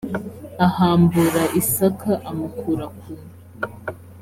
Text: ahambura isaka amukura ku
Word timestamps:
ahambura 0.67 1.43
isaka 1.61 2.11
amukura 2.29 2.85
ku 2.97 3.07